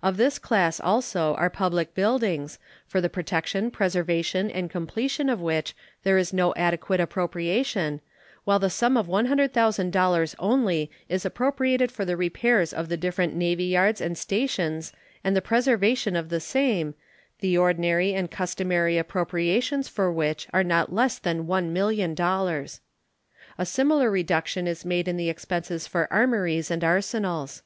Of 0.00 0.16
this 0.16 0.38
class 0.38 0.78
also 0.78 1.34
are 1.34 1.50
public 1.50 1.92
buildings, 1.92 2.60
for 2.86 3.00
the 3.00 3.08
protection, 3.08 3.72
preservation, 3.72 4.48
and 4.48 4.70
completion 4.70 5.28
of 5.28 5.40
which 5.40 5.74
there 6.04 6.16
is 6.16 6.32
no 6.32 6.54
adequate 6.54 7.00
appropriation, 7.00 8.00
while 8.44 8.60
the 8.60 8.70
sum 8.70 8.96
of 8.96 9.08
$100,000 9.08 10.34
only 10.38 10.88
is 11.08 11.24
appropriated 11.26 11.90
for 11.90 12.04
the 12.04 12.16
repairs 12.16 12.72
of 12.72 12.88
the 12.88 12.96
different 12.96 13.34
navy 13.34 13.64
yards 13.64 14.00
and 14.00 14.16
stations 14.16 14.92
and 15.24 15.34
the 15.34 15.42
preservation 15.42 16.14
of 16.14 16.28
the 16.28 16.38
same, 16.38 16.94
the 17.40 17.58
ordinary 17.58 18.14
and 18.14 18.30
customary 18.30 18.96
appropriations 18.96 19.88
for 19.88 20.12
which 20.12 20.46
are 20.52 20.62
not 20.62 20.92
less 20.92 21.18
than 21.18 21.44
$1,000,000. 21.48 22.80
A 23.58 23.66
similar 23.66 24.10
reduction 24.12 24.68
is 24.68 24.84
made 24.84 25.08
in 25.08 25.16
the 25.16 25.28
expenses 25.28 25.88
for 25.88 26.06
armories 26.12 26.70
and 26.70 26.84
arsenals. 26.84 27.64